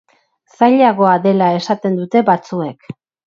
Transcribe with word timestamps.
Zailagoa 0.55 1.11
dela 1.27 1.51
esaten 1.59 1.99
dute 2.01 2.25
batzuek. 2.31 2.89